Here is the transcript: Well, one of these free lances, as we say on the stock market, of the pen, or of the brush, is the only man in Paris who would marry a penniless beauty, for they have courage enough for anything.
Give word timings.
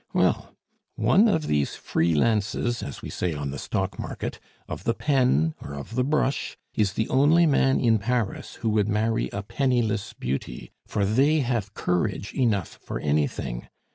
Well, 0.13 0.55
one 0.95 1.27
of 1.27 1.45
these 1.45 1.75
free 1.75 2.15
lances, 2.15 2.81
as 2.81 3.03
we 3.03 3.11
say 3.11 3.35
on 3.35 3.51
the 3.51 3.59
stock 3.59 3.99
market, 3.99 4.39
of 4.67 4.83
the 4.83 4.95
pen, 4.95 5.53
or 5.61 5.75
of 5.75 5.93
the 5.93 6.03
brush, 6.03 6.57
is 6.73 6.93
the 6.93 7.07
only 7.09 7.45
man 7.45 7.79
in 7.79 7.99
Paris 7.99 8.55
who 8.65 8.69
would 8.71 8.89
marry 8.89 9.29
a 9.31 9.43
penniless 9.43 10.13
beauty, 10.13 10.71
for 10.87 11.05
they 11.05 11.41
have 11.41 11.75
courage 11.75 12.33
enough 12.33 12.79
for 12.81 12.99
anything. 12.99 13.67